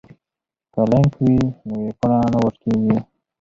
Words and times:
که 0.73 0.81
لینک 0.91 1.13
وي 1.23 1.35
نو 1.67 1.73
ویبپاڼه 1.81 2.17
نه 2.33 2.37
ورکیږي. 2.43 2.95